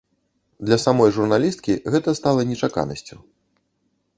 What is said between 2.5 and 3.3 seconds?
нечаканасцю.